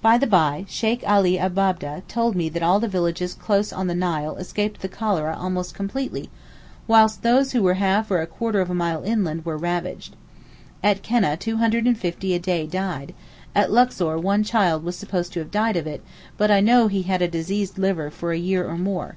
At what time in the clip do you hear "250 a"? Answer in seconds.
11.38-12.38